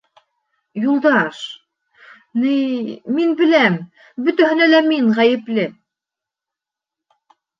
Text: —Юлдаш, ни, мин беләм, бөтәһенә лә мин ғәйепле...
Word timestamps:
—Юлдаш, 0.89 1.41
ни, 2.43 2.55
мин 3.17 3.35
беләм, 3.41 3.77
бөтәһенә 4.29 4.69
лә 4.73 4.79
мин 4.89 5.11
ғәйепле... 5.19 5.67